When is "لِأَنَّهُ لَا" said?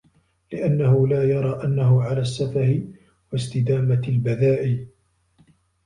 0.51-1.23